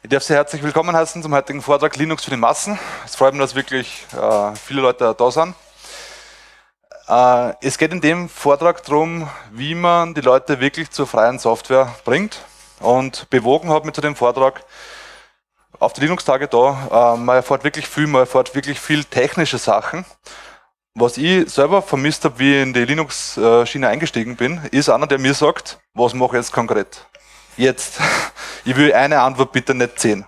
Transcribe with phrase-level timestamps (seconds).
[0.00, 2.78] Ich darf Sie herzlich willkommen heißen zum heutigen Vortrag Linux für die Massen.
[3.04, 5.56] Es freut mich, dass wirklich äh, viele Leute da sind.
[7.08, 11.92] Äh, es geht in dem Vortrag darum, wie man die Leute wirklich zur freien Software
[12.04, 12.44] bringt.
[12.78, 14.62] Und bewogen hat mich zu dem Vortrag
[15.80, 20.04] auf die Linux-Tage da, äh, man erfährt wirklich viel, man erfährt wirklich viel technische Sachen.
[20.94, 25.18] Was ich selber vermisst habe, wie ich in die Linux-Schiene eingestiegen bin, ist einer, der
[25.18, 27.04] mir sagt, was mache ich jetzt konkret?
[27.58, 28.00] Jetzt.
[28.64, 30.26] Ich will eine Antwort bitte nicht zehn.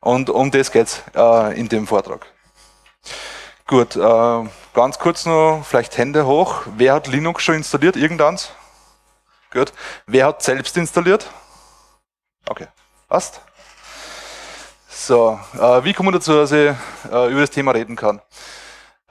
[0.00, 2.26] Und um das geht's äh, in dem Vortrag.
[3.68, 6.62] Gut, äh, ganz kurz noch, vielleicht Hände hoch.
[6.76, 7.94] Wer hat Linux schon installiert?
[7.94, 8.50] Irgendeins?
[9.52, 9.72] Gut.
[10.06, 11.30] Wer hat selbst installiert?
[12.48, 12.66] Okay,
[13.08, 13.40] passt.
[14.88, 16.74] So, äh, wie kommen wir dazu, dass ich
[17.12, 18.20] äh, über das Thema reden kann?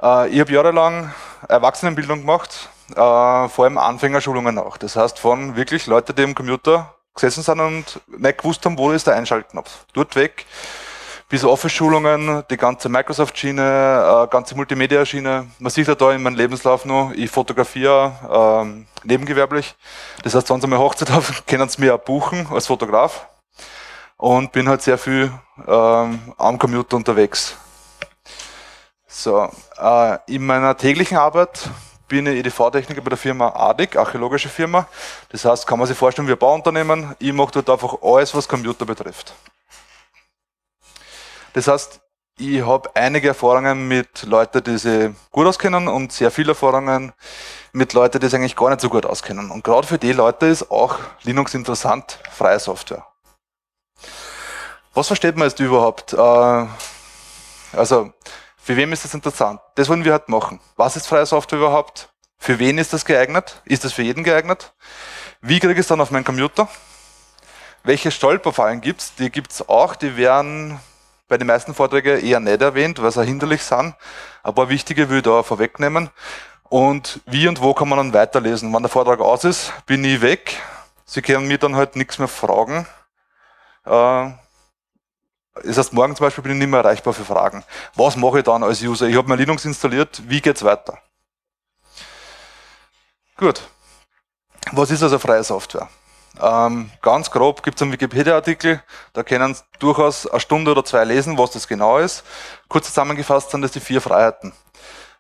[0.02, 1.14] Äh, ich habe jahrelang
[1.48, 4.76] Erwachsenenbildung gemacht, äh, vor allem Anfängerschulungen auch.
[4.76, 8.92] Das heißt, von wirklich Leute, die im Computer gesessen sind und nicht gewusst haben, wo
[8.92, 9.86] ist der Einschaltknopf.
[9.94, 10.46] Dort weg,
[11.30, 15.48] bis Office-Schulungen, die ganze Microsoft-Schiene, äh, ganze Multimedia-Schiene.
[15.58, 19.76] Man sieht ja da in meinem Lebenslauf noch, ich fotografiere ähm, nebengewerblich.
[20.24, 23.28] Das heißt, wenn Sie eine Hochzeit haben, können Sie mir auch buchen als Fotograf.
[24.18, 25.32] Und bin halt sehr viel
[25.68, 27.58] ähm, am Computer unterwegs.
[29.08, 31.70] So, äh, in meiner täglichen Arbeit
[32.08, 34.88] bin ich EDV-Techniker bei der Firma ADIC, archäologische Firma.
[35.30, 37.16] Das heißt, kann man sich vorstellen, wir Bauunternehmen.
[37.20, 39.34] Ich mache dort einfach alles, was Computer betrifft.
[41.54, 42.02] Das heißt,
[42.38, 47.14] ich habe einige Erfahrungen mit Leuten, die sich gut auskennen und sehr viele Erfahrungen
[47.72, 49.52] mit Leuten, die sich eigentlich gar nicht so gut auskennen.
[49.52, 53.06] Und gerade für die Leute ist auch Linux interessant, freie Software.
[54.94, 56.14] Was versteht man jetzt überhaupt?
[56.14, 56.66] Äh,
[57.78, 58.12] also,
[58.66, 59.62] für wem ist das interessant?
[59.76, 60.60] Das wollen wir halt machen.
[60.76, 62.10] Was ist freie Software überhaupt?
[62.40, 63.62] Für wen ist das geeignet?
[63.64, 64.74] Ist das für jeden geeignet?
[65.40, 66.68] Wie kriege ich es dann auf meinen Computer?
[67.84, 69.14] Welche Stolperfallen gibt es?
[69.14, 70.80] Die gibt es auch, die werden
[71.28, 73.94] bei den meisten Vorträgen eher nicht erwähnt, weil sie hinderlich sind.
[74.42, 76.10] Ein paar wichtige will ich da vorwegnehmen.
[76.64, 78.74] Und wie und wo kann man dann weiterlesen?
[78.74, 80.60] Wenn der Vortrag aus ist, bin ich weg.
[81.06, 82.88] Sie können mir dann halt nichts mehr fragen.
[83.86, 84.32] Äh,
[85.64, 87.64] das heißt, morgen zum Beispiel bin ich nicht mehr erreichbar für Fragen.
[87.96, 89.08] Was mache ich dann als User?
[89.08, 90.98] Ich habe mein Linux installiert, wie geht's weiter?
[93.38, 93.62] Gut.
[94.72, 95.88] Was ist also freie Software?
[96.42, 98.84] Ähm, ganz grob gibt es einen Wikipedia-Artikel,
[99.14, 102.24] da können Sie durchaus eine Stunde oder zwei lesen, was das genau ist.
[102.68, 104.52] Kurz zusammengefasst sind das die vier Freiheiten.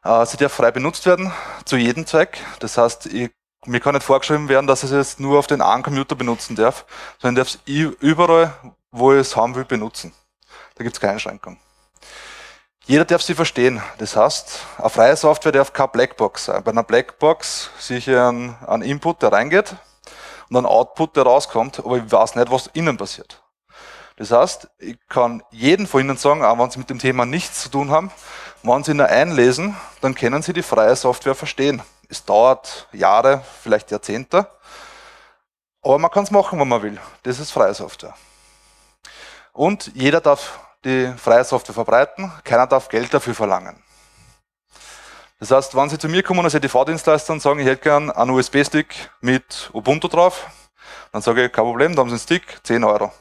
[0.03, 1.31] Äh, sie darf frei benutzt werden,
[1.65, 2.39] zu jedem Zweck.
[2.59, 3.31] Das heißt, ich,
[3.65, 6.55] mir kann nicht vorgeschrieben werden, dass ich es jetzt nur auf den einen Computer benutzen
[6.55, 6.85] darf,
[7.19, 8.53] sondern ich darf es überall,
[8.91, 10.13] wo ich es haben will, benutzen.
[10.75, 11.57] Da gibt es keine Einschränkung.
[12.85, 13.81] Jeder darf sie verstehen.
[13.97, 16.63] Das heißt, eine freie Software darf keine Blackbox sein.
[16.63, 19.75] Bei einer Blackbox sehe ich einen, einen Input, der reingeht
[20.49, 23.41] und einen Output, der rauskommt, aber ich weiß nicht, was innen passiert.
[24.17, 27.63] Das heißt, ich kann jeden von Ihnen sagen, auch wenn Sie mit dem Thema nichts
[27.63, 28.11] zu tun haben,
[28.63, 31.81] wenn Sie ihn einlesen, dann können Sie die freie Software verstehen.
[32.07, 34.47] Es dauert Jahre, vielleicht Jahrzehnte,
[35.81, 36.99] aber man kann es machen, wenn man will.
[37.23, 38.13] Das ist freie Software.
[39.51, 43.81] Und jeder darf die freie Software verbreiten, keiner darf Geld dafür verlangen.
[45.39, 48.31] Das heißt, wenn Sie zu mir kommen als EDV-Dienstleister und sagen, ich hätte gern einen
[48.31, 50.47] USB-Stick mit Ubuntu drauf,
[51.11, 53.11] dann sage ich, kein Problem, da haben Sie einen Stick, 10 Euro.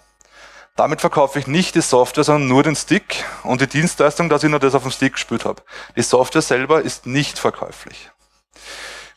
[0.77, 4.51] Damit verkaufe ich nicht die Software, sondern nur den Stick und die Dienstleistung, dass ich
[4.51, 5.63] nur das auf dem Stick gespielt habe.
[5.97, 8.11] Die Software selber ist nicht verkäuflich.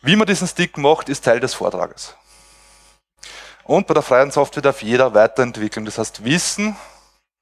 [0.01, 2.15] Wie man diesen Stick macht, ist Teil des Vortrages.
[3.63, 5.85] Und bei der freien Software darf jeder weiterentwickeln.
[5.85, 6.77] Das heißt, Wissen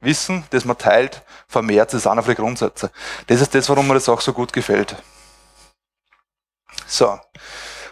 [0.06, 2.90] Wissen, das man teilt, vermehrt, das ist einer von den Grundsätzen.
[3.28, 4.96] Das ist das, warum mir das auch so gut gefällt.
[6.88, 7.20] So.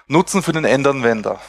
[0.07, 1.39] Nutzen für den Endanwender.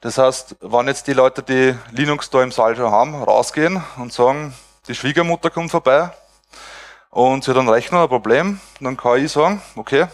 [0.00, 4.12] Das heißt, wenn jetzt die Leute, die Linux da im Saal schon haben, rausgehen und
[4.12, 4.54] sagen,
[4.88, 6.10] die Schwiegermutter kommt vorbei
[7.10, 10.06] und sie hat einen Rechner, ein Problem, dann kann ich sagen, okay,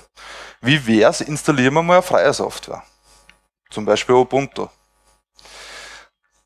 [0.60, 2.82] wie wär's, installieren wir mal eine freie Software.
[3.70, 4.68] Zum Beispiel Ubuntu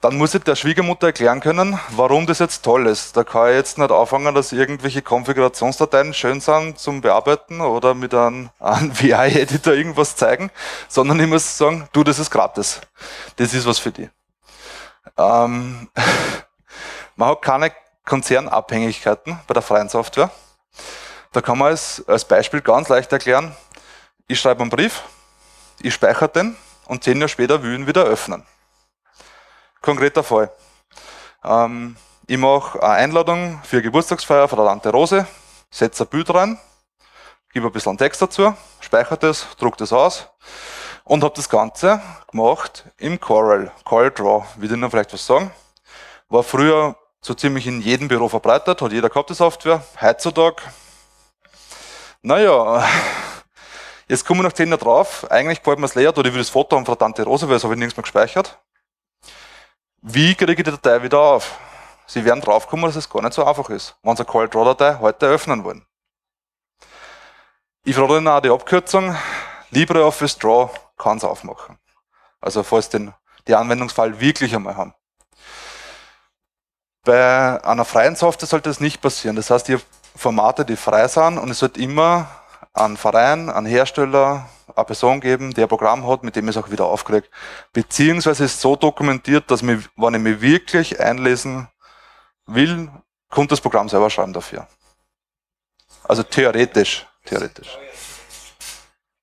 [0.03, 3.17] dann muss ich der Schwiegermutter erklären können, warum das jetzt toll ist.
[3.17, 8.13] Da kann ich jetzt nicht anfangen, dass irgendwelche Konfigurationsdateien schön sind zum Bearbeiten oder mit
[8.13, 10.51] einem, einem VI-Editor irgendwas zeigen,
[10.89, 12.81] sondern ich muss sagen, du, das ist gratis.
[13.37, 14.11] Das ist was für die.
[15.17, 15.89] Ähm,
[17.17, 17.73] man hat keine
[18.05, 20.33] Konzernabhängigkeiten bei der freien Software.
[21.31, 23.55] Da kann man als, als Beispiel ganz leicht erklären,
[24.27, 25.03] ich schreibe einen Brief,
[25.81, 26.57] ich speichere den
[26.87, 28.45] und zehn Jahre später will ich ihn wieder öffnen.
[29.83, 30.49] Konkreter Fall.
[31.45, 31.97] Ähm,
[32.29, 35.27] ich mache eine Einladung für eine Geburtstagsfeier von der Tante Rose,
[35.73, 36.57] setze ein Bild rein,
[37.53, 40.29] gebe ein bisschen Text dazu, speichere das, drucke das aus
[41.03, 42.01] und habe das Ganze
[42.31, 44.45] gemacht im Corel, Corel Draw.
[44.61, 45.51] Ich noch vielleicht was sagen?
[46.29, 49.83] War früher so ziemlich in jedem Büro verbreitet, hat jeder gehabt die Software.
[50.01, 50.63] Heutzutage,
[52.23, 52.89] naja,
[54.07, 55.29] jetzt kommen wir noch 10 Jahre drauf.
[55.29, 57.49] Eigentlich gefällt mir das Layout oder ich will das Foto haben von der Tante Rose,
[57.49, 58.61] weil das habe ich nirgends mehr gespeichert.
[60.05, 61.61] Wie kriege ich die Datei wieder auf?
[62.09, 64.65] Sie werden draufkommen, dass es gar nicht so einfach ist, wenn Sie eine Call Draw
[64.65, 65.87] Datei heute öffnen wollen.
[67.85, 69.17] Ich frage Ihnen auch die Abkürzung.
[69.71, 71.79] LibreOffice Draw kann es aufmachen.
[72.41, 73.15] Also falls den,
[73.47, 74.93] die Anwendungsfall wirklich einmal haben.
[77.05, 79.37] Bei einer freien Software sollte das nicht passieren.
[79.37, 79.81] Das heißt, ihr
[80.17, 82.29] Formate, die frei sind und es sollte immer
[82.73, 86.63] einen Verein, einen Hersteller, eine Person geben, der ein Programm hat, mit dem ich es
[86.63, 87.29] auch wieder aufkriege.
[87.73, 91.69] Beziehungsweise ist so dokumentiert, dass mich, wenn ich mich wirklich einlesen
[92.47, 92.91] will,
[93.29, 94.67] kommt das Programm selber schreiben dafür.
[96.05, 97.79] Also theoretisch, theoretisch.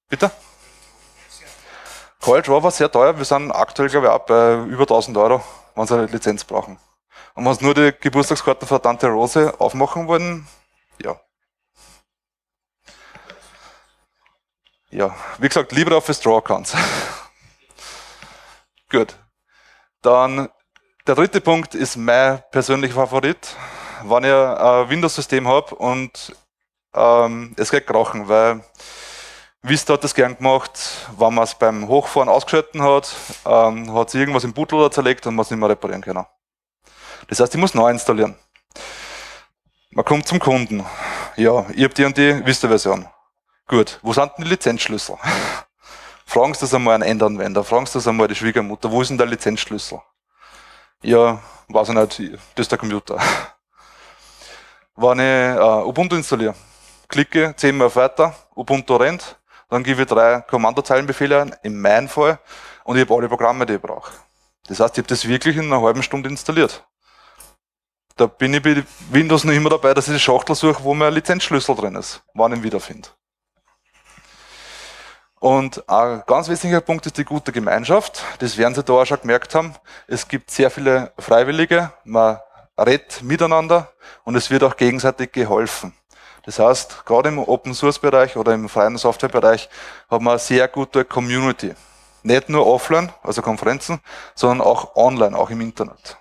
[0.07, 0.31] Bitte?
[2.21, 3.17] Call Draw war sehr teuer.
[3.17, 5.41] Wir sind aktuell, glaube ich, auch bei über 1000 Euro,
[5.75, 6.77] wenn sie eine Lizenz brauchen.
[7.33, 10.47] Und wenn sie nur die Geburtstagskarten von Tante Rose aufmachen wollen,
[11.01, 11.19] ja.
[14.91, 16.75] Ja, wie gesagt, LibreOffice Draw kann's.
[18.89, 19.15] Gut.
[20.01, 20.49] Dann
[21.05, 23.55] der dritte Punkt ist mein persönlicher Favorit.
[24.03, 26.35] Wenn ich ein Windows-System habe und
[26.95, 28.63] ähm, es geht krachen, weil
[29.61, 30.79] Vista hat das gern gemacht,
[31.17, 33.13] wenn man es beim Hochfahren ausgeschalten hat,
[33.45, 36.25] ähm, hat sie irgendwas im Bootloader zerlegt und man es nicht mehr reparieren können.
[37.27, 38.35] Das heißt, ich muss neu installieren.
[39.91, 40.85] Man kommt zum Kunden.
[41.35, 43.07] Ja, ich habe die und die Vista-Version.
[43.69, 45.15] Gut, wo sind denn die Lizenzschlüssel?
[46.25, 49.17] Fragen Sie das einmal an Endanwender, fragen Sie das einmal die Schwiegermutter, wo ist denn
[49.19, 50.01] der Lizenzschlüssel?
[51.03, 52.19] Ja, weiß ich nicht,
[52.55, 53.19] das ist der Computer.
[54.95, 56.55] Wenn ich äh, Ubuntu installiere,
[57.07, 59.39] klicke zehnmal auf Weiter, Ubuntu rennt,
[59.69, 62.39] dann gebe ich drei Kommandozeilenbefehle ein, in meinem Fall,
[62.85, 64.11] und ich habe alle Programme, die ich brauche.
[64.67, 66.87] Das heißt, ich habe das wirklich in einer halben Stunde installiert.
[68.15, 71.13] Da bin ich bei Windows noch immer dabei, dass ich die Schachtel suche, wo mein
[71.13, 73.09] Lizenzschlüssel drin ist, wann ich ihn wiederfinde.
[75.39, 78.23] Und ein ganz wesentlicher Punkt ist die gute Gemeinschaft.
[78.39, 79.73] Das werden Sie da auch schon gemerkt haben.
[80.07, 82.39] Es gibt sehr viele Freiwillige, man
[82.77, 83.89] redet miteinander
[84.25, 85.93] und es wird auch gegenseitig geholfen.
[86.43, 89.69] Das heißt, gerade im Open Source Bereich oder im freien Software Bereich
[90.09, 91.73] haben wir eine sehr gute Community.
[92.23, 94.01] Nicht nur offline, also Konferenzen,
[94.35, 96.17] sondern auch online, auch im Internet.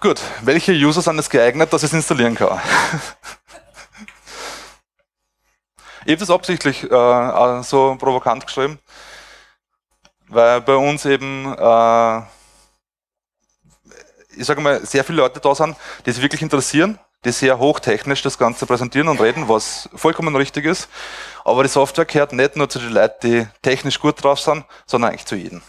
[0.00, 2.60] Gut, welche User sind es geeignet, dass ich es installieren kann?
[6.04, 8.78] ich habe das absichtlich äh, so provokant geschrieben,
[10.28, 12.18] weil bei uns eben, äh,
[14.36, 15.76] ich sage mal, sehr viele Leute da sind,
[16.06, 20.64] die sich wirklich interessieren die sehr hochtechnisch das Ganze präsentieren und reden, was vollkommen richtig
[20.64, 20.88] ist.
[21.44, 25.10] Aber die Software gehört nicht nur zu den Leuten, die technisch gut drauf sind, sondern
[25.10, 25.62] eigentlich zu jedem.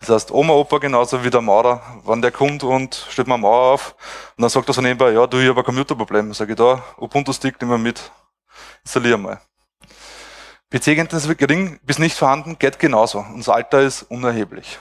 [0.00, 3.42] Das heißt, Oma, Opa genauso wie der Maurer, wenn der kommt und stellt mir eine
[3.42, 3.94] Mauer auf
[4.36, 6.34] und dann sagt er so nebenbei, ja, du, ich habe ein Computerproblem.
[6.34, 8.10] Sag ich da, Ubuntu-Stick, nimm mal mit,
[8.82, 9.40] installier mal.
[10.70, 13.18] PC-Kenntnis wird gering bis nicht vorhanden, geht genauso.
[13.20, 14.78] Unser Alter ist unerheblich.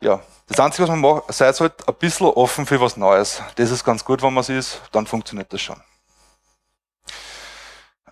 [0.00, 3.42] Ja, das Einzige, was man macht, seid halt ein bisschen offen für was Neues.
[3.56, 5.80] Das ist ganz gut, wenn man es ist, dann funktioniert das schon.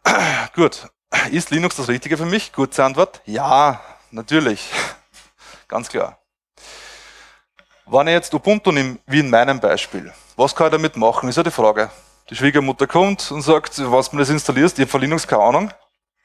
[0.54, 0.88] Gut.
[1.30, 2.52] Ist Linux das Richtige für mich?
[2.52, 3.22] Kurze Antwort.
[3.24, 3.80] Ja,
[4.10, 4.68] natürlich.
[5.68, 6.18] Ganz klar.
[7.86, 11.36] Wenn ich jetzt Ubuntu nehme, wie in meinem Beispiel, was kann ich damit machen, ist
[11.36, 11.90] ja die Frage.
[12.30, 15.68] Die Schwiegermutter kommt und sagt, was man das installierst, ich habe von Linux keine Ahnung.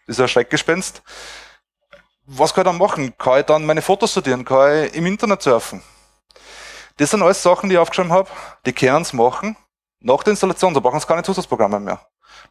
[0.07, 1.01] Das ist ein Schreckgespenst.
[2.25, 3.13] Was kann ich dann machen?
[3.17, 4.45] Kann ich dann meine Fotos sortieren?
[4.45, 5.81] Kann ich im Internet surfen?
[6.97, 8.29] Das sind alles Sachen, die ich aufgeschrieben habe,
[8.65, 9.57] die es machen.
[9.99, 11.99] Nach der Installation, da brauchen sie keine Zusatzprogramme mehr.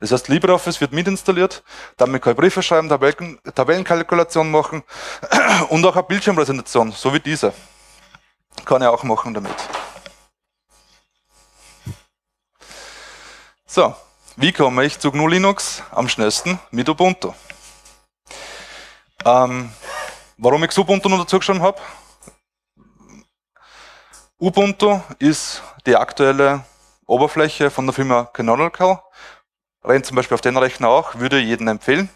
[0.00, 1.62] Das heißt, LibreOffice wird mitinstalliert,
[1.96, 4.82] damit kann ich Briefe schreiben, Tabellen, Tabellenkalkulation machen
[5.70, 7.52] und auch eine Bildschirmpräsentation, so wie diese.
[8.64, 9.56] Kann ich auch machen damit.
[13.70, 13.94] So,
[14.36, 17.34] wie komme ich zu GNU Linux am schnellsten mit Ubuntu?
[19.26, 19.70] Ähm,
[20.38, 21.78] warum ich Ubuntu noch dazu geschrieben habe?
[24.38, 26.64] Ubuntu ist die aktuelle
[27.06, 29.02] Oberfläche von der Firma Canonical.
[29.84, 32.08] Rennt zum Beispiel auf den Rechner auch, würde jedem empfehlen.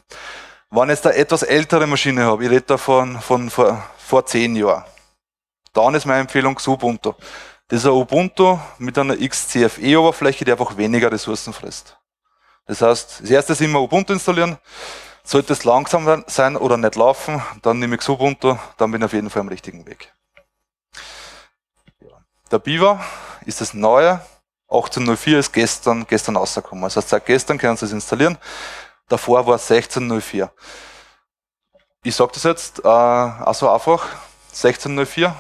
[0.70, 4.56] Wenn ich jetzt eine etwas ältere Maschine habe, ich rede davon von vor, vor zehn
[4.56, 4.84] Jahren,
[5.74, 7.12] dann ist meine Empfehlung Ubuntu.
[7.72, 11.96] Das ist ein Ubuntu mit einer XCFE-Oberfläche, die einfach weniger Ressourcen frisst.
[12.66, 14.58] Das heißt, das erste ist immer Ubuntu installieren.
[15.24, 19.14] Sollte es langsam sein oder nicht laufen, dann nehme ich Ubuntu, dann bin ich auf
[19.14, 20.12] jeden Fall am richtigen Weg.
[22.50, 23.02] Der Beaver
[23.46, 24.20] ist das neue.
[24.68, 26.84] 1804 ist gestern, gestern rausgekommen.
[26.84, 28.36] Also seit gestern können Sie es installieren.
[29.08, 30.52] Davor war es 1604.
[32.04, 34.04] Ich sage das jetzt äh, also einfach.
[34.50, 35.34] 1604.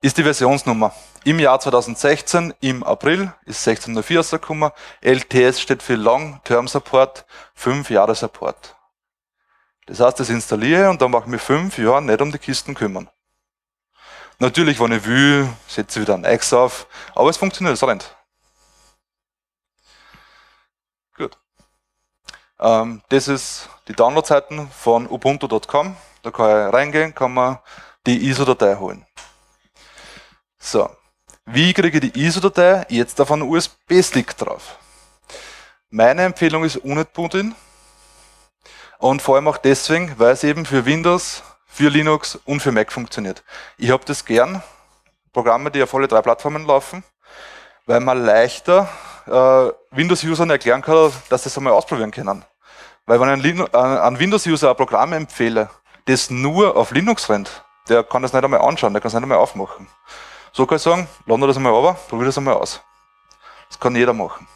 [0.00, 0.94] ist die Versionsnummer.
[1.24, 4.70] Im Jahr 2016, im April, ist 1604 rausgekommen.
[5.02, 8.76] LTS steht für Long Term Support, 5 Jahre Support.
[9.86, 12.74] Das heißt, das installiere und dann mache ich mir 5 Jahre nicht um die Kisten
[12.74, 13.10] kümmern.
[14.38, 18.16] Natürlich, wenn ich will, setze ich wieder ein X auf, aber es funktioniert, es rennt.
[21.14, 21.36] Gut.
[22.58, 25.94] Ähm, das ist die Downloadseiten von ubuntu.com.
[26.22, 27.58] Da kann ich reingehen, kann man
[28.06, 29.04] die ISO-Datei holen.
[30.62, 30.90] So,
[31.46, 34.76] wie kriege ich die ISO-Datei jetzt auf einen USB-Stick drauf?
[35.88, 37.54] Meine Empfehlung ist UNetBoot-In
[38.98, 42.92] und vor allem auch deswegen, weil es eben für Windows, für Linux und für Mac
[42.92, 43.42] funktioniert.
[43.78, 44.62] Ich habe das gern,
[45.32, 47.04] Programme, die auf alle drei Plattformen laufen,
[47.86, 48.86] weil man leichter
[49.26, 52.44] äh, Windows-Usern erklären kann, dass sie es einmal ausprobieren können.
[53.06, 55.70] Weil wenn ich äh, einem Windows-User ein Programm empfehle,
[56.04, 59.22] das nur auf Linux rennt, der kann das nicht einmal anschauen, der kann es nicht
[59.22, 59.88] einmal aufmachen.
[60.52, 62.80] So kann ich sagen, lade das einmal runter, probier das einmal aus.
[63.68, 64.48] Das kann jeder machen.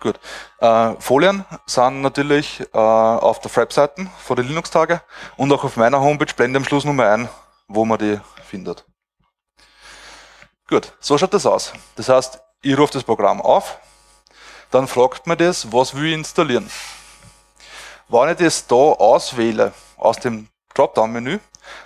[0.00, 0.20] Gut.
[0.58, 5.00] Äh, Folien sind natürlich äh, auf der Frap-Seite vor den Linux-Tage
[5.36, 7.28] und auch auf meiner Homepage blende am Schluss nochmal ein,
[7.68, 8.84] wo man die findet.
[10.68, 11.72] Gut, so schaut das aus.
[11.96, 13.78] Das heißt, ich rufe das Programm auf,
[14.70, 16.68] dann fragt man das, was will ich installieren.
[18.08, 21.38] Wenn ich das da auswähle, aus dem Dropdown-Menü,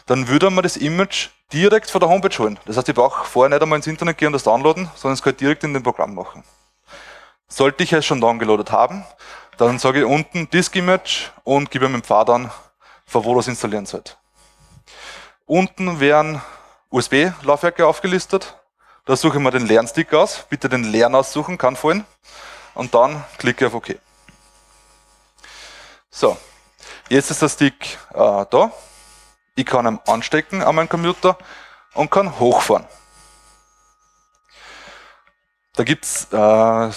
[0.07, 2.59] dann würde man das Image direkt von der Homepage holen.
[2.67, 5.23] Das heißt, ich brauche vorher nicht einmal ins Internet gehen und das downloaden, sondern es
[5.23, 6.45] kann ich direkt in dem Programm machen.
[7.49, 9.05] Sollte ich es schon downgeloadet haben,
[9.57, 12.51] dann sage ich unten Disk Image und gebe mir den Pfad an,
[13.07, 14.13] von wo das installieren sollte.
[15.47, 16.43] Unten werden
[16.91, 18.55] USB-Laufwerke aufgelistet.
[19.05, 20.45] Da suche ich mir den leeren Stick aus.
[20.49, 22.05] Bitte den leeren aussuchen, kann fallen.
[22.75, 23.97] Und dann klicke ich auf OK.
[26.11, 26.37] So,
[27.09, 28.71] jetzt ist der Stick äh, da.
[29.59, 31.37] Ich kann ihn anstecken an meinen Computer
[31.95, 32.85] und kann hochfahren.
[35.75, 36.91] Da gibt es äh,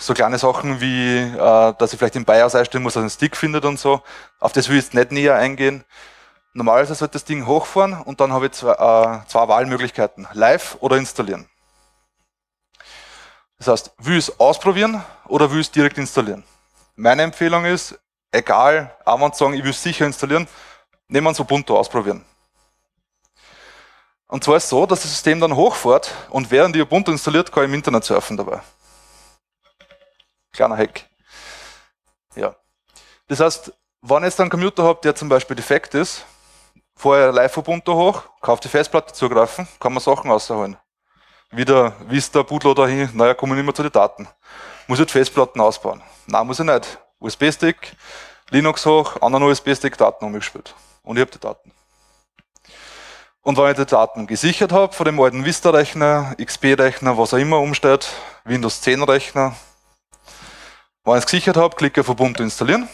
[0.00, 3.10] so kleine Sachen wie, äh, dass ich vielleicht im BIOS einstellen muss, dass er einen
[3.10, 4.02] Stick findet und so.
[4.40, 5.84] Auf das will ich jetzt nicht näher eingehen.
[6.52, 10.26] Normalerweise sollte das Ding hochfahren und dann habe ich zwei, äh, zwei Wahlmöglichkeiten.
[10.32, 11.48] Live oder installieren.
[13.58, 16.42] Das heißt, will ich es ausprobieren oder will ich es direkt installieren?
[16.96, 17.96] Meine Empfehlung ist,
[18.32, 20.48] egal, wenn sagen, ich will es sicher installieren,
[21.08, 22.24] nehmen wir uns Ubuntu ausprobieren.
[24.28, 27.52] Und zwar ist es so, dass das System dann hochfährt und während ich Ubuntu installiert,
[27.52, 28.60] kann ich im Internet surfen dabei.
[30.52, 31.04] Kleiner Hack.
[32.34, 32.56] Ja.
[33.28, 36.24] Das heißt, wenn ich jetzt einen Computer habe, der zum Beispiel defekt ist,
[36.96, 40.76] vorher live Ubuntu hoch, kaufe die Festplatte zugreifen, kann man Sachen rausholen.
[41.50, 44.26] Wieder Vista, Bootloader hin, naja, kommen nicht mehr zu den Daten.
[44.88, 46.02] Muss ich die Festplatten ausbauen?
[46.26, 46.98] Nein, muss ich nicht.
[47.20, 47.96] USB-Stick,
[48.50, 51.70] Linux hoch, anderen USB-Stick, Daten umgespielt und ich habe die Daten.
[53.42, 57.60] Und wenn ich die Daten gesichert habe von dem alten Vista-Rechner, XP-Rechner, was auch immer
[57.60, 58.08] umsteht,
[58.44, 59.54] Windows 10-Rechner,
[61.04, 62.88] wenn ich es gesichert habe, klicke auf Ubuntu installieren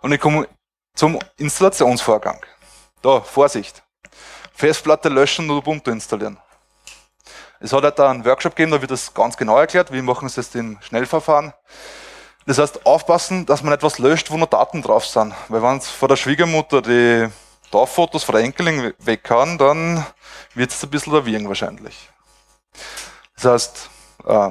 [0.00, 0.48] und ich komme
[0.94, 2.40] zum Installationsvorgang.
[3.02, 3.82] Da, Vorsicht.
[4.54, 6.38] Festplatte löschen und Ubuntu installieren.
[7.60, 10.54] Es hat halt einen Workshop gegeben, da wird das ganz genau erklärt, wie machen es
[10.54, 11.52] im Schnellverfahren.
[12.46, 15.34] Das heißt, aufpassen, dass man etwas löscht, wo noch Daten drauf sind.
[15.48, 17.28] Weil wenn es von der Schwiegermutter die
[17.72, 20.06] Tauffotos von der Enkelin weg kann, dann
[20.54, 22.08] wird es ein bisschen erwirren wahrscheinlich.
[23.34, 23.90] Das heißt,
[24.26, 24.50] äh,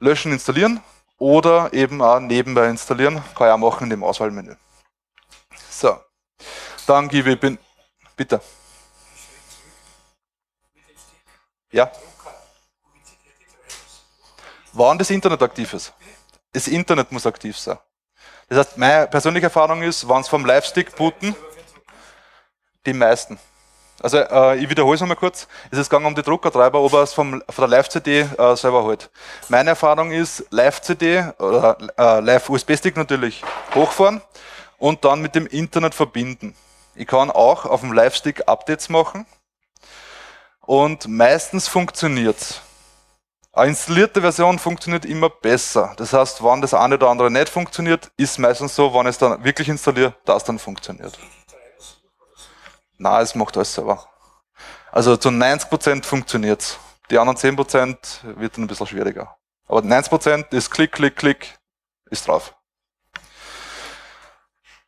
[0.00, 0.82] löschen, installieren
[1.18, 4.54] oder eben auch nebenbei installieren, kann ich auch machen in dem Auswahlmenü.
[5.70, 5.98] So,
[6.86, 7.58] dann gebe ich, bin,
[8.16, 8.38] bitte.
[11.72, 11.90] Ja.
[14.74, 15.94] Wann das Internet aktiv ist
[16.52, 17.78] das Internet muss aktiv sein.
[18.48, 21.36] Das heißt, meine persönliche Erfahrung ist, wenn es vom Live-Stick booten,
[22.84, 23.38] die meisten.
[24.02, 25.46] Also äh, ich wiederhole es nochmal kurz.
[25.70, 29.10] Es ist gegangen um die Druckertreiber, ob er es von der Live-CD äh, selber holt.
[29.48, 33.42] Meine Erfahrung ist, Live-CD oder äh, Live-USB-Stick natürlich
[33.74, 34.22] hochfahren
[34.78, 36.56] und dann mit dem Internet verbinden.
[36.94, 39.26] Ich kann auch auf dem Live-Stick Updates machen
[40.62, 42.62] und meistens funktioniert es.
[43.52, 45.92] Eine installierte Version funktioniert immer besser.
[45.96, 49.42] Das heißt, wenn das eine oder andere nicht funktioniert, ist meistens so, ich es dann
[49.42, 51.18] wirklich installiere, dass es dann funktioniert.
[52.96, 54.06] Na, es macht alles selber.
[54.92, 56.78] Also zu 90% funktioniert es.
[57.10, 57.96] Die anderen 10%
[58.38, 59.36] wird dann ein bisschen schwieriger.
[59.66, 61.58] Aber 90% ist Klick, Klick, Klick,
[62.10, 62.54] ist drauf.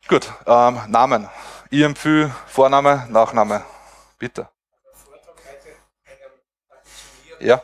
[0.07, 1.29] Gut, ähm, Namen.
[1.69, 3.65] Ich empfehle Vorname, Nachname.
[4.19, 4.47] Bitte.
[7.39, 7.61] Ja.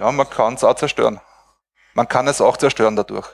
[0.00, 1.20] Ja, man kann es auch zerstören.
[1.92, 3.28] Man kann es auch zerstören dadurch.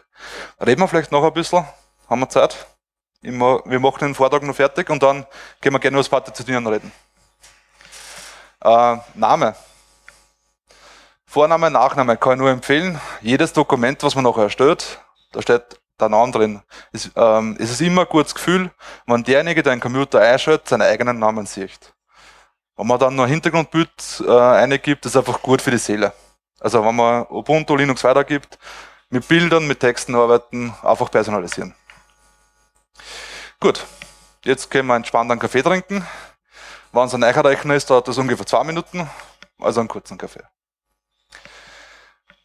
[0.60, 1.64] Reden wir vielleicht noch ein bisschen
[2.08, 2.66] haben wir Zeit.
[3.22, 5.26] Immer, wir machen den Vortrag noch fertig und dann
[5.60, 6.90] gehen wir gerne über das Partizipatieren reden.
[8.64, 9.54] Äh, Name.
[11.24, 13.00] Vorname, Nachname kann ich nur empfehlen.
[13.20, 16.62] Jedes Dokument, was man noch erstellt, da steht der Name drin.
[16.90, 18.72] Es, ähm, es ist immer ein gutes Gefühl,
[19.06, 21.94] wenn derjenige, der einen Computer einschaltet, seinen eigenen Namen sieht.
[22.76, 26.12] Wenn man dann noch ein Hintergrundbild äh, eingibt, ist einfach gut für die Seele.
[26.60, 28.58] Also wenn man Ubuntu, Linux weitergibt,
[29.10, 31.74] mit Bildern, mit Texten arbeiten, einfach personalisieren.
[33.60, 33.86] Gut,
[34.44, 36.06] jetzt können wir entspannt einen Kaffee trinken.
[36.92, 39.08] Wenn es ein Eicherrechner ist, dauert das ungefähr zwei Minuten,
[39.58, 40.44] also einen kurzen Kaffee.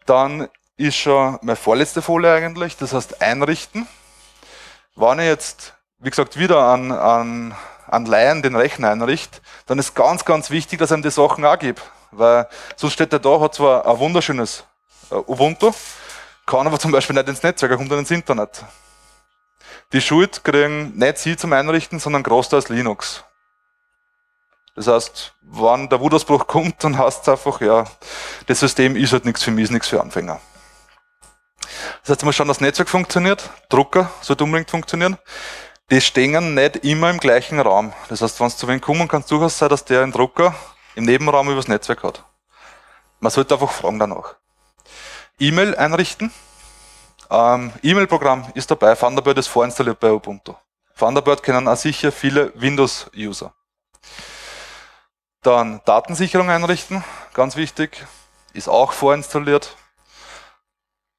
[0.06, 3.88] Dann ist schon meine vorletzte Folie eigentlich, das heißt einrichten.
[4.96, 7.56] Wenn ich jetzt, wie gesagt, wieder an, an,
[7.88, 11.58] an Laien den Rechner einrichte, dann ist ganz, ganz wichtig, dass ihm die Sachen auch
[11.58, 11.82] gebe.
[12.12, 14.64] Weil sonst steht er da, hat zwar ein wunderschönes
[15.10, 15.72] äh, Ubuntu,
[16.46, 18.64] kann aber zum Beispiel nicht ins Netzwerk, er kommt dann ins Internet.
[19.94, 23.24] Die Schuld kriegen nicht Sie zum Einrichten, sondern großteils Linux.
[24.76, 27.86] Das heißt, wenn der Wutausbruch kommt, dann heißt es einfach, ja,
[28.48, 30.40] das System ist halt nichts für mich, ist nichts für Anfänger.
[32.02, 35.18] Das heißt, mal schauen, dass das Netzwerk funktioniert, Drucker sollte unbedingt funktionieren.
[35.90, 37.92] Die stehen nicht immer im gleichen Raum.
[38.08, 40.56] Das heißt, wenn es zu wen kommen, kann es durchaus sein, dass der einen Drucker
[40.96, 42.24] im Nebenraum übers Netzwerk hat.
[43.20, 44.36] Man sollte einfach fragen danach.
[45.40, 46.32] E-Mail einrichten.
[47.30, 48.96] Ähm, E-Mail-Programm ist dabei.
[48.96, 50.56] Thunderbird ist vorinstalliert bei Ubuntu.
[50.98, 53.54] Thunderbird kennen auch sicher viele Windows-User.
[55.42, 58.06] Dann Datensicherung einrichten, ganz wichtig,
[58.54, 59.76] ist auch vorinstalliert.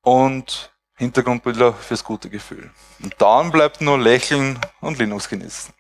[0.03, 2.71] Und Hintergrundbilder fürs gute Gefühl.
[3.03, 5.75] Und dann bleibt nur Lächeln und Linux genießen.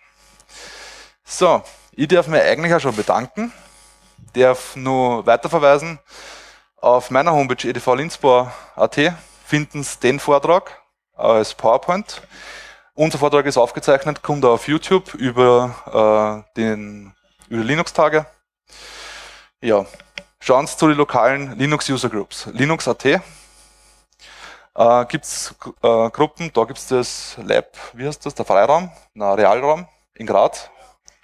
[1.25, 3.52] So, ich darf mich eigentlich auch schon bedanken,
[4.32, 5.98] darf nur weiterverweisen.
[6.76, 9.00] Auf meiner Homepage edvlinzbau.at
[9.44, 10.82] finden Sie den Vortrag
[11.14, 12.22] als PowerPoint.
[12.94, 17.14] Unser Vortrag ist aufgezeichnet, kommt auf YouTube über, äh, den,
[17.48, 18.26] über Linux-Tage.
[19.61, 19.87] Ja,
[20.40, 22.46] schauen Sie zu den lokalen Linux-User Groups.
[22.52, 23.04] Linux.at
[24.74, 28.90] äh, gibt es äh, Gruppen, da gibt es das Lab, wie heißt das, der Freiraum,
[29.14, 30.70] na, Realraum in Graz.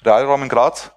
[0.04, 0.90] Realraum in Graz.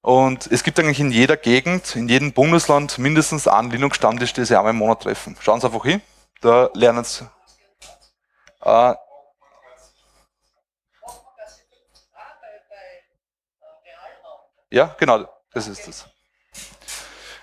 [0.00, 4.56] Und es gibt eigentlich in jeder Gegend, in jedem Bundesland mindestens einen Linux-Stammtisch, den sie
[4.56, 5.36] einmal im Monat treffen.
[5.40, 6.00] Schauen Sie einfach hin,
[6.40, 7.28] da lernen Sie.
[8.62, 8.94] Äh,
[14.70, 16.06] ja, genau, das ist das.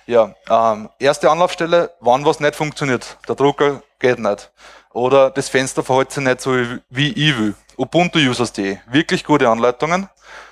[0.08, 3.18] Ja, ähm, erste Anlaufstelle, wann was nicht funktioniert.
[3.28, 4.52] Der Drucker geht nicht.
[4.94, 6.56] Oder das Fenster verhält sich nicht so
[6.90, 7.56] wie ich will.
[7.78, 8.78] Ubuntu-Users.de.
[8.88, 10.10] Wirklich gute Anleitungen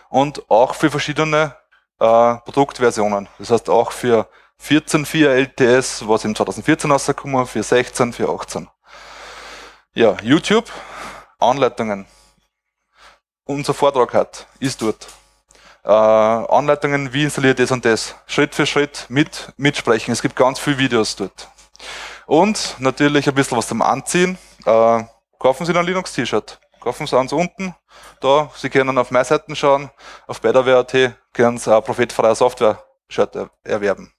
[0.10, 1.56] und auch für verschiedene
[2.04, 3.30] äh, Produktversionen.
[3.40, 4.28] Das heißt auch für
[4.62, 8.68] 14.4 LTS, was im 2014 rausgekommen, für 16, für 18.
[9.94, 10.70] Ja, YouTube,
[11.40, 12.06] Anleitungen.
[13.46, 15.08] Unser Vortrag hat, ist dort
[15.84, 18.16] äh, Anleitungen, wie installiert das und das.
[18.26, 20.12] Schritt für Schritt mit, mitsprechen.
[20.12, 21.50] Es gibt ganz viele Videos dort.
[22.26, 24.38] Und natürlich ein bisschen was zum Anziehen.
[24.66, 25.04] Äh,
[25.40, 26.60] kaufen Sie ein Linux-T-Shirt.
[26.84, 27.74] Kaufen Sie eins unten.
[28.20, 29.90] Da, Sie können auf meine Seiten schauen.
[30.28, 34.14] Auf BetterWare.at können Sie ein prophetfreie Software-Shirt erwerben.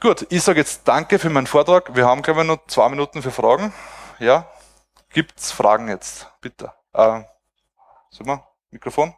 [0.00, 1.96] Gut, ich sage jetzt Danke für meinen Vortrag.
[1.96, 3.72] Wir haben, glaube ich, noch zwei Minuten für Fragen.
[4.20, 4.46] Ja?
[5.08, 6.28] Gibt's Fragen jetzt?
[6.40, 6.72] Bitte.
[6.92, 7.22] Äh,
[8.10, 9.12] sag mal, Mikrofon.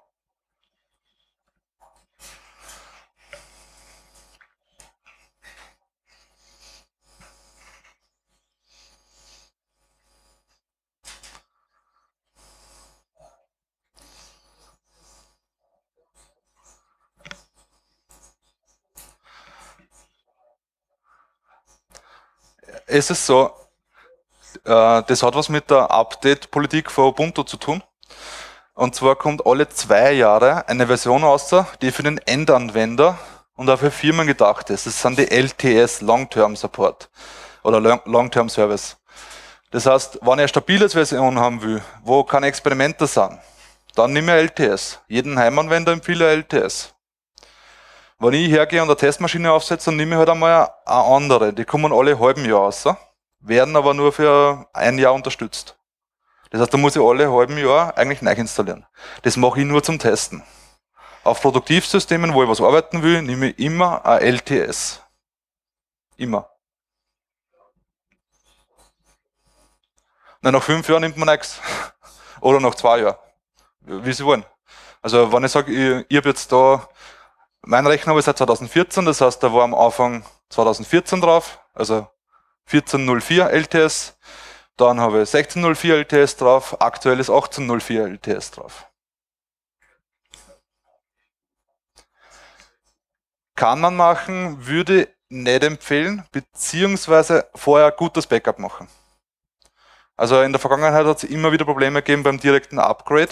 [22.95, 23.51] Es ist so,
[24.65, 27.83] äh, das hat was mit der Update-Politik von Ubuntu zu tun.
[28.75, 31.53] Und zwar kommt alle zwei Jahre eine Version raus,
[31.83, 33.19] die für den Endanwender
[33.57, 34.87] und auch für Firmen gedacht ist.
[34.87, 37.11] Das sind die LTS, Long-Term Support
[37.65, 38.97] oder Long-Term Service.
[39.73, 43.39] Das heißt, wenn ich eine stabile Version haben will, wo keine Experimente sind,
[43.97, 45.01] dann nehme ich LTS.
[45.09, 46.94] Jeden Heimanwender empfehle LTS.
[48.25, 51.53] Wenn ich hergehe und eine Testmaschine aufsetze, dann nehme ich halt einmal eine andere.
[51.53, 52.87] Die kommen alle halben Jahr raus,
[53.41, 55.77] werden aber nur für ein Jahr unterstützt.
[56.49, 58.87] Das heißt, da muss ich alle halben Jahr eigentlich neu installieren.
[59.21, 60.43] Das mache ich nur zum Testen.
[61.23, 65.03] Auf Produktivsystemen, wo ich was arbeiten will, nehme ich immer ein LTS.
[66.17, 66.49] Immer.
[70.41, 71.61] Na, nach fünf Jahren nimmt man nichts.
[72.41, 73.19] Oder nach zwei Jahren.
[73.81, 74.47] Wie Sie wollen.
[75.03, 76.89] Also, wenn ich sage, ich, ich habe jetzt da
[77.67, 82.09] mein Rechner habe ich seit 2014, das heißt, da war am Anfang 2014 drauf, also
[82.67, 84.17] 1404 LTS.
[84.77, 88.87] Dann habe ich 1604 LTS drauf, aktuell ist 1804 LTS drauf.
[93.55, 98.89] Kann man machen, würde nicht empfehlen, beziehungsweise vorher gutes Backup machen.
[100.17, 103.31] Also in der Vergangenheit hat es immer wieder Probleme gegeben beim direkten Upgrade.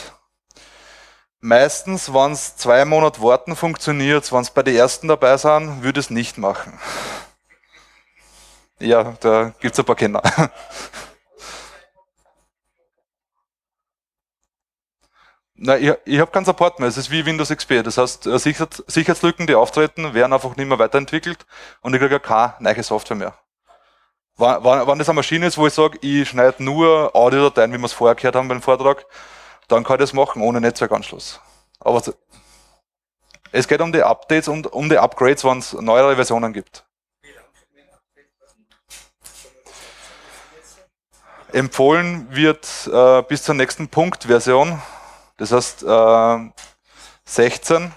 [1.44, 5.98] Meistens, wenn es zwei Monate warten funktioniert, wenn es bei den ersten dabei sind, würde
[5.98, 6.78] es nicht machen.
[8.78, 10.22] Ja, da gibt es ein paar Kenner.
[15.54, 16.88] Nein, ich, ich habe keinen Support mehr.
[16.88, 17.82] Es ist wie Windows XP.
[17.82, 21.44] Das heißt, äh, Sicherheitslücken, die auftreten, werden einfach nicht mehr weiterentwickelt
[21.80, 23.34] und ich kriege keine neue Software mehr.
[24.36, 27.86] Wenn, wenn das eine Maschine ist, wo ich sage, ich schneide nur Audiodateien, wie wir
[27.86, 29.04] es vorher gehört haben beim Vortrag,
[29.72, 31.40] dann kann ich das machen ohne Netzwerkanschluss.
[31.80, 32.02] Aber
[33.52, 36.84] es geht um die Updates und um die Upgrades, wenn es neuere Versionen gibt.
[41.52, 44.80] Empfohlen wird äh, bis zur nächsten Punktversion
[45.42, 46.38] das heißt, äh,
[47.24, 47.92] 16.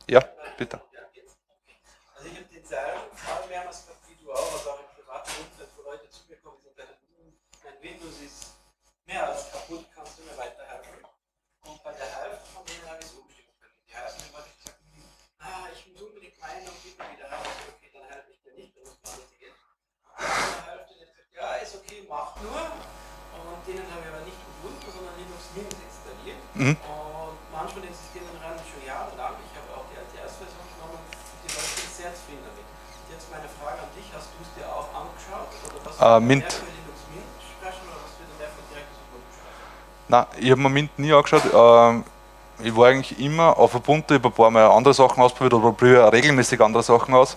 [0.06, 0.20] Ja,
[0.58, 0.80] bitte.
[2.14, 5.30] Also ich habe den selben Fall mehrmals gehabt, wie du auch, also auch im privaten
[5.40, 6.92] Umfeld, wo Leute zu mir kommen und sagen,
[7.64, 8.52] mein Windows ist
[9.06, 11.02] mehr als kaputt, kannst du mir weiterhelfen?
[11.64, 13.74] Und bei der Hälfte von denen habe ich es umstimmen können.
[13.88, 14.78] Die Hälfte habe ich gesagt,
[15.38, 17.40] ah, ich muss unbedingt meinen und bitte wieder rein.
[17.40, 19.54] Also, okay, dann helfe ich dir nicht, dann muss man nicht gehen.
[19.56, 22.54] Und die Hälfte hat gesagt, ja, ist okay, mach nur.
[22.54, 26.38] Und denen habe ich aber nicht Ubuntu, sondern Linux Mint installiert.
[26.54, 26.78] Mhm.
[26.78, 29.34] Und manchmal existieren dann rein schon jahrelang.
[29.42, 31.10] Ich habe auch die LTS-Version genommen und
[31.42, 32.66] die Leute sind sehr zufrieden damit.
[33.10, 35.50] Jetzt meine Frage an dich, hast du es dir auch angeschaut?
[35.66, 36.50] Oder was uh, Mint.
[40.08, 41.42] Nein, ich habe mir Mint nie angeschaut.
[41.52, 42.04] Ähm,
[42.60, 45.72] ich war eigentlich immer auf Ubuntu, ich habe ein paar Mal andere Sachen ausprobiert oder
[45.72, 47.36] probiere regelmäßig andere Sachen aus.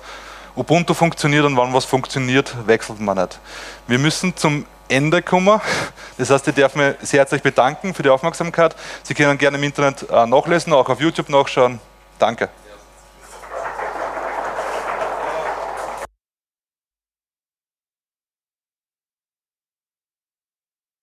[0.55, 3.39] Ubuntu funktioniert und wann was funktioniert, wechselt man nicht.
[3.87, 5.59] Wir müssen zum Ende kommen.
[6.17, 8.75] Das heißt, ich darf mich sehr herzlich bedanken für die Aufmerksamkeit.
[9.03, 11.79] Sie können gerne im Internet äh, nachlesen, auch auf YouTube nachschauen.
[12.19, 12.49] Danke.